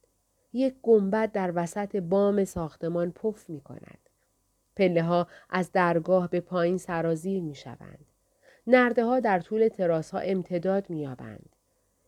یک 0.53 0.75
گنبد 0.81 1.31
در 1.31 1.51
وسط 1.55 1.95
بام 1.95 2.45
ساختمان 2.45 3.11
پف 3.11 3.49
می 3.49 3.61
کند. 3.61 3.99
پله 4.75 5.03
ها 5.03 5.27
از 5.49 5.71
درگاه 5.71 6.29
به 6.29 6.39
پایین 6.39 6.77
سرازیر 6.77 7.41
می 7.41 7.55
شوند. 7.55 8.05
نرده 8.67 9.05
ها 9.05 9.19
در 9.19 9.39
طول 9.39 9.67
تراس 9.67 10.11
ها 10.11 10.19
امتداد 10.19 10.89
می 10.89 10.99
یابند. 10.99 11.55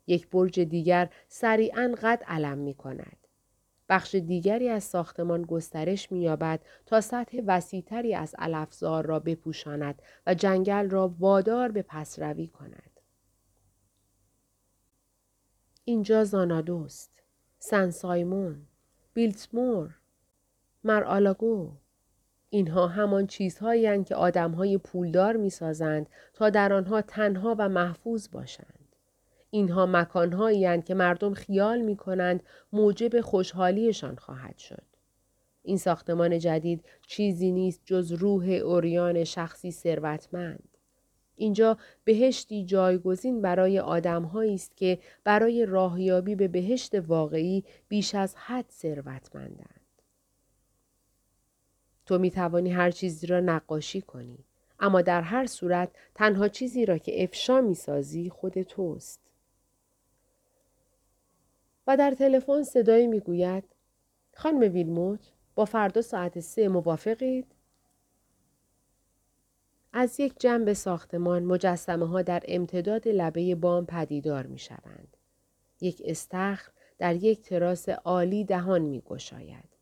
یک 0.08 0.30
برج 0.30 0.60
دیگر 0.60 1.10
سریعا 1.28 1.96
قد 2.04 2.24
علم 2.28 2.58
می 2.58 2.74
کند. 2.74 3.18
بخش 3.90 4.16
دیگری 4.16 4.70
از 4.70 4.84
ساختمان 4.84 5.42
گسترش 5.42 6.12
می‌یابد 6.12 6.60
تا 6.86 7.02
سطح 7.02 7.42
وسیعتری 7.46 8.16
از 8.16 8.36
علفزار 8.40 9.06
را 9.06 9.20
بپوشاند 9.20 10.02
و 10.28 10.34
جنگل 10.34 10.90
را 10.90 11.16
وادار 11.20 11.72
به 11.72 11.82
پسروی 11.82 12.48
کند. 12.48 12.97
اینجا 15.90 16.24
زانادوست، 16.24 17.12
سن 17.60 17.90
سایمون، 17.90 18.68
بیلتمور، 19.14 19.96
مر 20.84 21.04
آلاگو 21.04 21.72
اینها 22.50 22.88
همان 22.88 23.28
چیزهایی 23.28 24.04
که 24.04 24.16
آدمهای 24.16 24.78
پولدار 24.78 25.36
می‌سازند 25.36 26.10
تا 26.34 26.50
در 26.50 26.74
آنها 26.74 27.02
تنها 27.02 27.56
و 27.60 27.70
محفوظ 27.70 28.30
باشند. 28.32 28.96
اینها 29.50 29.86
مکانهایی 29.86 30.82
که 30.82 30.94
مردم 30.94 31.34
خیال 31.34 31.82
می 31.82 31.96
کنند 31.96 32.44
موجب 32.74 33.22
خوشحالیشان 33.22 34.16
خواهد 34.16 34.58
شد. 34.58 34.86
این 35.64 35.78
ساختمان 35.78 36.40
جدید 36.40 36.86
چیزی 37.08 37.52
نیست 37.52 37.82
جز 37.86 38.12
روح 38.12 38.50
اوریان 38.50 39.24
شخصی 39.24 39.72
ثروتمند. 39.72 40.67
اینجا 41.38 41.78
بهشتی 42.04 42.66
جایگزین 42.66 43.42
برای 43.42 43.80
آدمهایی 43.80 44.56
است 44.56 44.78
که 44.78 45.00
برای 45.24 45.66
راهیابی 45.66 46.36
به 46.36 46.48
بهشت 46.48 46.96
واقعی 46.96 47.64
بیش 47.88 48.16
از 48.16 48.36
حد 48.36 48.66
ثروتمندند. 48.70 49.82
تو 52.06 52.18
می 52.18 52.32
توانی 52.32 52.72
هر 52.72 52.92
چیزی 52.92 53.28
را 53.28 53.40
نقاشی 53.40 54.02
کنی. 54.02 54.38
اما 54.80 55.02
در 55.02 55.22
هر 55.22 55.46
صورت 55.46 55.90
تنها 56.16 56.48
چیزی 56.48 56.86
را 56.86 56.98
که 56.98 57.24
افشا 57.24 57.62
می 57.62 57.76
سازی 57.76 58.30
خود 58.30 58.62
توست. 58.62 59.20
و 61.88 61.98
در 61.98 62.12
تلفن 62.12 62.64
صدایی 62.64 63.08
می 63.08 63.20
گوید 63.20 63.64
خانم 64.36 64.74
ویلموت 64.74 65.32
با 65.56 65.66
فردا 65.66 66.02
ساعت 66.02 66.40
سه 66.40 66.68
موافقید؟ 66.68 67.57
از 69.94 70.20
یک 70.20 70.34
جنب 70.40 70.74
ساختمان 70.74 71.44
مجسمه 71.44 72.08
ها 72.08 72.22
در 72.22 72.44
امتداد 72.48 73.08
لبه 73.08 73.56
بام 73.56 73.86
پدیدار 73.86 74.46
می 74.46 74.60
شوند. 74.60 75.18
یک 75.82 76.02
استخر 76.06 76.72
در 76.98 77.16
یک 77.16 77.42
تراس 77.42 77.90
عالی 77.90 78.44
دهان 78.44 78.82
می 78.82 79.02
گشاید. 79.02 79.78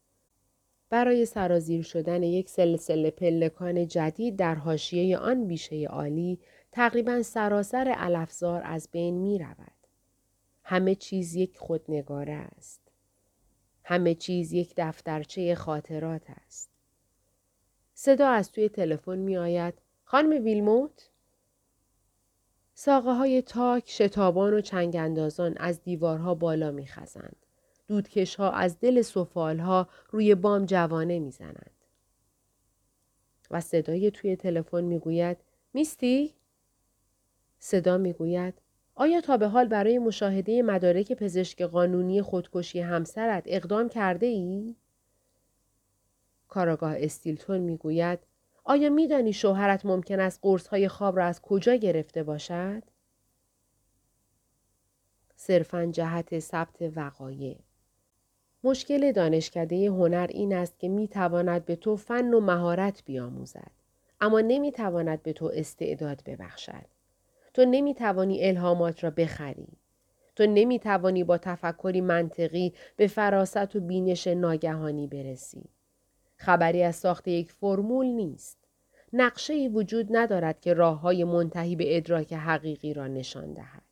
برای 0.90 1.26
سرازیر 1.26 1.84
شدن 1.84 2.24
یک 2.24 2.50
سلسله 2.50 3.12
پلکان 3.12 3.88
جدید 3.88 4.36
در 4.36 4.56
حاشیه 4.56 5.18
آن 5.18 5.48
بیشه 5.48 5.86
عالی 5.86 6.40
تقریبا 6.72 7.22
سراسر 7.22 7.88
علفزار 7.98 8.62
از 8.66 8.90
بین 8.92 9.16
می 9.16 9.40
رود. 9.40 9.72
همه 10.64 10.96
چیز 10.96 11.36
یک 11.36 11.58
خودنگاره 11.58 12.34
است. 12.34 12.82
همه 13.84 14.16
چیز 14.16 14.54
یک 14.54 14.74
دفترچه 14.78 15.56
خاطرات 15.56 16.22
است. 16.46 16.70
صدا 17.94 18.30
از 18.30 18.52
توی 18.52 18.70
تلفن 18.70 19.18
می 19.18 19.38
آید 19.38 19.74
خانم 20.08 20.44
ویلموت؟ 20.44 21.10
ساقه 22.74 23.12
های 23.12 23.42
تاک، 23.42 23.84
شتابان 23.88 24.54
و 24.54 24.62
چنگندازان 24.62 25.58
از 25.58 25.82
دیوارها 25.84 26.36
بالا 26.36 26.72
می 26.72 26.88
خزند. 26.88 27.36
دودکش 27.88 28.36
ها 28.36 28.52
از 28.52 28.80
دل 28.80 29.02
سفال 29.02 29.60
ها 29.60 29.88
روی 30.12 30.36
بام 30.36 30.66
جوانه 30.66 31.20
می 31.20 31.32
زنند. 31.32 31.72
و 33.52 33.62
صدای 33.62 34.12
توی 34.12 34.36
تلفن 34.36 34.84
می 34.84 35.00
گوید 35.00 35.38
میستی؟ 35.74 36.34
صدا 37.60 37.98
می 37.98 38.14
گوید 38.14 38.54
آیا 38.96 39.22
تا 39.22 39.38
به 39.38 39.48
حال 39.48 39.68
برای 39.68 40.00
مشاهده 40.00 40.62
مدارک 40.62 41.14
پزشک 41.14 41.62
قانونی 41.62 42.22
خودکشی 42.22 42.80
همسرت 42.80 43.44
اقدام 43.46 43.90
کرده 43.90 44.26
ای؟ 44.26 44.76
کاراگاه 46.48 46.96
استیلتون 46.98 47.58
می 47.58 47.78
گوید 47.78 48.20
آیا 48.68 48.90
میدانی 48.90 49.34
شوهرت 49.34 49.86
ممکن 49.86 50.20
است 50.20 50.40
قرص 50.42 50.68
های 50.68 50.88
خواب 50.88 51.18
را 51.18 51.26
از 51.26 51.42
کجا 51.42 51.76
گرفته 51.76 52.24
باشد؟ 52.24 52.84
صرفا 55.36 55.86
جهت 55.86 56.40
ثبت 56.40 56.92
وقایع. 56.96 57.58
مشکل 58.64 59.12
دانشکده 59.12 59.86
هنر 59.86 60.28
این 60.30 60.54
است 60.54 60.80
که 60.80 60.90
می 60.90 61.08
تواند 61.08 61.66
به 61.66 61.76
تو 61.76 61.96
فن 61.96 62.34
و 62.34 62.40
مهارت 62.40 63.04
بیاموزد 63.06 63.72
اما 64.22 64.42
نمی 64.42 64.72
تواند 64.72 65.24
به 65.24 65.34
تو 65.34 65.52
استعداد 65.54 66.22
ببخشد. 66.26 66.86
تو 67.54 67.66
نمی 67.66 67.94
توانی 67.94 68.44
الهامات 68.44 69.04
را 69.04 69.10
بخری. 69.10 69.68
تو 70.36 70.46
نمی 70.46 70.80
توانی 70.80 71.24
با 71.24 71.38
تفکری 71.38 72.02
منطقی 72.02 72.74
به 72.96 73.08
فراست 73.08 73.76
و 73.76 73.80
بینش 73.80 74.28
ناگهانی 74.28 75.08
برسی. 75.08 75.70
خبری 76.36 76.84
از 76.84 76.96
ساخت 76.96 77.28
یک 77.28 77.52
فرمول 77.52 78.06
نیست. 78.06 78.58
نقشه 79.14 79.54
ای 79.54 79.68
وجود 79.68 80.08
ندارد 80.12 80.60
که 80.60 80.74
راه 80.74 81.00
های 81.00 81.24
منتهی 81.24 81.76
به 81.76 81.98
ادراک 81.98 82.34
حقیقی 82.34 82.94
را 82.94 83.08
نشان 83.08 83.54
دهد. 83.54 83.84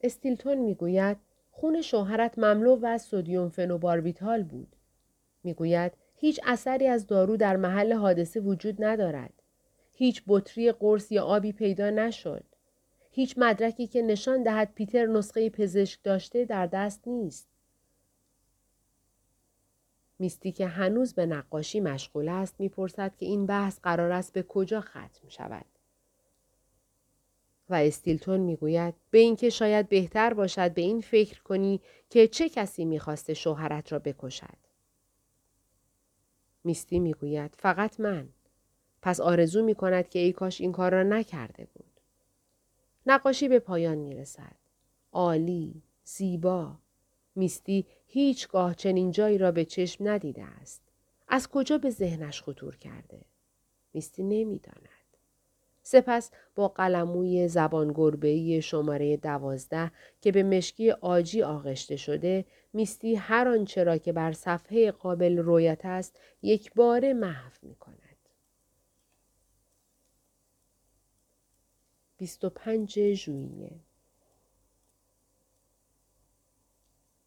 استیلتون 0.00 0.58
می‌گوید 0.58 1.16
خون 1.50 1.82
شوهرت 1.82 2.38
مملو 2.38 2.76
و 2.76 2.86
از 2.86 3.02
سودیوم 3.02 3.48
فنوباربیتال 3.48 4.42
بود. 4.42 4.76
می‌گوید 5.44 5.92
هیچ 6.16 6.40
اثری 6.46 6.86
از 6.86 7.06
دارو 7.06 7.36
در 7.36 7.56
محل 7.56 7.92
حادثه 7.92 8.40
وجود 8.40 8.84
ندارد. 8.84 9.32
هیچ 9.92 10.22
بطری 10.26 10.72
قرص 10.72 11.12
یا 11.12 11.24
آبی 11.24 11.52
پیدا 11.52 11.90
نشد. 11.90 12.44
هیچ 13.10 13.34
مدرکی 13.38 13.86
که 13.86 14.02
نشان 14.02 14.42
دهد 14.42 14.72
پیتر 14.74 15.06
نسخه 15.06 15.50
پزشک 15.50 16.00
داشته 16.02 16.44
در 16.44 16.66
دست 16.66 17.08
نیست. 17.08 17.49
میستی 20.20 20.52
که 20.52 20.66
هنوز 20.66 21.14
به 21.14 21.26
نقاشی 21.26 21.80
مشغول 21.80 22.28
است 22.28 22.54
می‌پرسد 22.58 23.16
که 23.16 23.26
این 23.26 23.46
بحث 23.46 23.78
قرار 23.82 24.12
است 24.12 24.32
به 24.32 24.42
کجا 24.42 24.80
ختم 24.80 25.28
شود. 25.28 25.64
و 27.68 27.74
استیلتون 27.74 28.40
می‌گوید 28.40 28.94
به 29.10 29.18
اینکه 29.18 29.50
شاید 29.50 29.88
بهتر 29.88 30.34
باشد 30.34 30.74
به 30.74 30.82
این 30.82 31.00
فکر 31.00 31.42
کنی 31.42 31.80
که 32.10 32.28
چه 32.28 32.48
کسی 32.48 32.84
می‌خواسته 32.84 33.34
شوهرت 33.34 33.92
را 33.92 33.98
بکشد. 33.98 34.58
میستی 36.64 36.98
می‌گوید 36.98 37.54
فقط 37.58 38.00
من. 38.00 38.28
پس 39.02 39.20
آرزو 39.20 39.62
می 39.64 39.74
کند 39.74 40.08
که 40.08 40.18
ای 40.18 40.32
کاش 40.32 40.60
این 40.60 40.72
کار 40.72 40.92
را 40.92 41.02
نکرده 41.02 41.68
بود. 41.74 42.00
نقاشی 43.06 43.48
به 43.48 43.58
پایان 43.58 43.98
می 43.98 44.14
رسد. 44.14 44.56
عالی، 45.12 45.82
زیبا، 46.04 46.76
میستی 47.34 47.86
هیچگاه 48.12 48.74
چنین 48.74 49.10
جایی 49.10 49.38
را 49.38 49.52
به 49.52 49.64
چشم 49.64 50.08
ندیده 50.08 50.44
است. 50.44 50.82
از 51.28 51.48
کجا 51.48 51.78
به 51.78 51.90
ذهنش 51.90 52.42
خطور 52.42 52.76
کرده؟ 52.76 53.20
میستی 53.94 54.22
نمی‌داند. 54.22 54.88
سپس 55.82 56.30
با 56.54 56.68
قلموی 56.68 57.48
زبان 57.48 57.92
گربهی 57.92 58.62
شماره 58.62 59.16
دوازده 59.16 59.90
که 60.20 60.32
به 60.32 60.42
مشکی 60.42 60.90
آجی 60.90 61.42
آغشته 61.42 61.96
شده 61.96 62.44
میستی 62.72 63.14
هر 63.14 63.48
آنچه 63.48 63.84
را 63.84 63.98
که 63.98 64.12
بر 64.12 64.32
صفحه 64.32 64.90
قابل 64.90 65.38
رویت 65.38 65.80
است 65.84 66.20
یک 66.42 66.74
بار 66.74 67.12
محو 67.12 67.52
می 67.62 67.74
کند. 67.74 67.96
25 72.16 73.12
ژوئیه 73.12 73.70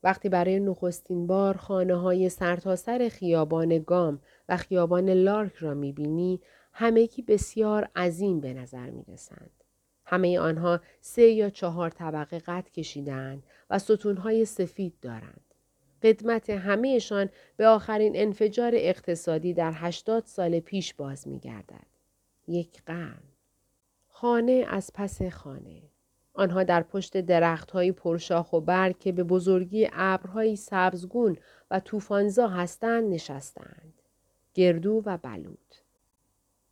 وقتی 0.04 0.30
برای 0.30 0.60
نخستین 0.60 1.28
بار 1.28 1.58
خانه 1.58 1.96
های 1.96 2.30
سرتاسر 2.30 3.10
خیابان 3.10 3.80
گام 3.80 4.20
و 4.50 4.58
خیابان 4.58 5.10
لارک 5.10 5.54
را 5.56 5.74
می‌بینی 5.74 6.42
همگی 6.74 7.22
بسیار 7.22 7.89
عظیم 7.96 8.39
به 8.39 8.54
نظر 8.54 8.89
می 8.89 9.04
رسند. 9.08 9.52
همه 10.06 10.39
آنها 10.39 10.80
سه 11.02 11.24
یا 11.24 11.50
چهار 11.50 11.89
طبقه 11.89 12.39
قد 12.39 12.70
کشیدند 12.70 13.44
و 13.70 13.80
ستونهای 13.80 14.46
سفید 14.46 14.94
دارند. 15.02 15.44
قدمت 16.04 16.50
همهشان 16.50 17.30
به 17.58 17.68
آخرین 17.68 18.12
انفجار 18.16 18.72
اقتصادی 18.76 19.54
در 19.54 19.72
هشتاد 19.76 20.24
سال 20.26 20.60
پیش 20.60 20.94
باز 20.94 21.28
می 21.28 21.39
گردد. 21.39 21.88
یک 22.48 22.82
قرن. 22.86 23.24
خانه 24.08 24.66
از 24.68 24.92
پس 24.94 25.22
خانه. 25.22 25.82
آنها 26.34 26.63
در 26.63 26.84
پشت 26.84 27.17
درختهایی 27.17 27.91
پرشاخ 27.91 28.54
و 28.54 28.62
برگ 28.62 29.00
که 29.00 29.12
به 29.12 29.24
بزرگی 29.24 29.89
ابرهایی 29.93 30.56
سبزگون 30.56 31.38
و 31.72 31.80
طوفانزا 31.80 32.48
هستند 32.48 33.13
نشستند. 33.13 33.93
گردو 34.54 35.02
و 35.06 35.17
بلود. 35.17 35.76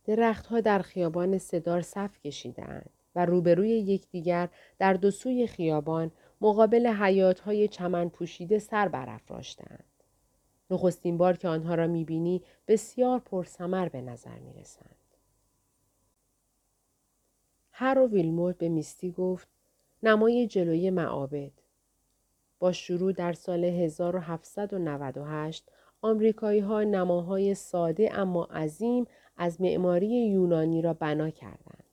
درختها 0.04 0.60
در 0.60 0.78
خیابان 0.78 1.38
صدار 1.38 1.82
صف 1.82 2.18
کشیدند 2.18 2.90
و 3.14 3.26
روبروی 3.26 3.68
یکدیگر 3.68 4.48
در 4.78 4.94
دو 4.94 5.10
سوی 5.10 5.46
خیابان 5.46 6.10
مقابل 6.40 6.86
حیاتهای 6.86 7.68
چمن 7.68 8.08
پوشیده 8.08 8.58
سر 8.58 8.88
برافراشتند. 8.88 9.84
نخستین 10.70 11.18
بار 11.18 11.36
که 11.36 11.48
آنها 11.48 11.74
را 11.74 11.86
می‌بینی 11.86 12.42
بسیار 12.68 13.18
پرسمر 13.18 13.88
به 13.88 14.00
نظر 14.00 14.38
می‌رسند. 14.38 14.96
هر 17.72 17.98
و 17.98 18.08
ویلموت 18.08 18.58
به 18.58 18.68
میستی 18.68 19.10
گفت 19.10 19.48
نمای 20.02 20.46
جلوی 20.46 20.90
معابد 20.90 21.52
با 22.58 22.72
شروع 22.72 23.12
در 23.12 23.32
سال 23.32 23.64
1798 23.64 25.68
آمریکایی 26.02 26.60
ها 26.60 26.82
نماهای 26.82 27.54
ساده 27.54 28.18
اما 28.18 28.44
عظیم 28.44 29.06
از 29.36 29.60
معماری 29.60 30.26
یونانی 30.26 30.82
را 30.82 30.94
بنا 30.94 31.30
کردند. 31.30 31.84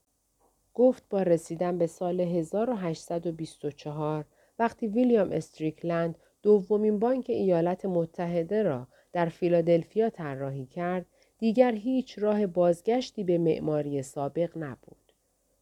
گفت 0.74 1.04
با 1.10 1.24
رسیدن 1.24 1.78
به 1.78 1.88
سال 1.88 2.22
1824 2.22 4.26
وقتی 4.60 4.88
ویلیام 4.88 5.32
استریکلند 5.32 6.16
دومین 6.42 7.00
بانک 7.00 7.26
ایالات 7.30 7.86
متحده 7.86 8.64
را 8.64 8.88
در 9.14 9.26
فیلادلفیا 9.26 10.10
طراحی 10.10 10.66
کرد 10.66 11.06
دیگر 11.38 11.72
هیچ 11.72 12.20
راه 12.20 12.48
بازگشتی 12.48 13.24
به 13.24 13.38
معماری 13.38 14.04
سابق 14.04 14.58
نبود. 14.58 14.99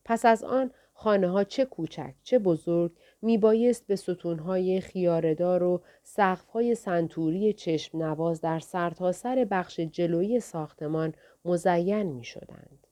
پس 0.07 0.25
از 0.25 0.43
آن 0.43 0.71
خانه 0.93 1.27
ها 1.29 1.43
چه 1.43 1.65
کوچک 1.65 2.13
چه 2.23 2.39
بزرگ 2.39 2.91
میبایست 3.21 3.87
به 3.87 3.95
ستونهای 3.95 4.81
خیاردار 4.81 5.63
و 5.63 5.81
سقفهای 6.03 6.75
سنتوری 6.75 7.53
چشم 7.53 7.97
نواز 7.97 8.41
در 8.41 8.59
سرتاسر 8.59 9.35
سر 9.35 9.47
بخش 9.51 9.79
جلویی 9.79 10.39
ساختمان 10.39 11.13
مزین 11.45 12.03
می 12.03 12.23
شدند. 12.23 12.86